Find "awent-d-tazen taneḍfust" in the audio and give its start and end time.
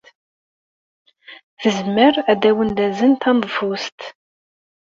2.49-3.99